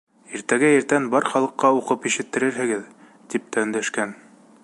[0.37, 2.89] Иртәгә иртән бар халыҡҡа уҡып ишеттерерһегеҙ,
[3.35, 4.17] тип тә өндәшкән.